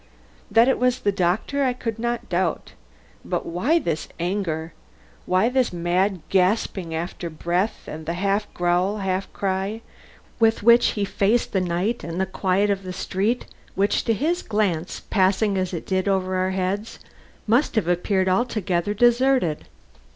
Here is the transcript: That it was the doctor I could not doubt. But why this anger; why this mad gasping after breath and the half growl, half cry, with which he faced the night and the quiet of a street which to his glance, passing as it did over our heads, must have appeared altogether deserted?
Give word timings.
That 0.49 0.67
it 0.67 0.79
was 0.79 0.97
the 1.01 1.11
doctor 1.11 1.61
I 1.63 1.73
could 1.73 1.99
not 1.99 2.27
doubt. 2.27 2.73
But 3.23 3.45
why 3.45 3.77
this 3.77 4.07
anger; 4.19 4.73
why 5.27 5.47
this 5.47 5.71
mad 5.71 6.21
gasping 6.29 6.95
after 6.95 7.29
breath 7.29 7.87
and 7.87 8.07
the 8.07 8.15
half 8.15 8.51
growl, 8.51 8.97
half 8.97 9.31
cry, 9.31 9.81
with 10.39 10.63
which 10.63 10.93
he 10.97 11.05
faced 11.05 11.53
the 11.53 11.61
night 11.61 12.03
and 12.03 12.19
the 12.19 12.25
quiet 12.25 12.71
of 12.71 12.83
a 12.83 12.93
street 12.93 13.45
which 13.75 14.03
to 14.05 14.13
his 14.15 14.41
glance, 14.41 15.01
passing 15.11 15.55
as 15.55 15.71
it 15.71 15.85
did 15.85 16.07
over 16.07 16.33
our 16.33 16.49
heads, 16.49 16.97
must 17.45 17.75
have 17.75 17.87
appeared 17.87 18.27
altogether 18.27 18.95
deserted? 18.95 19.67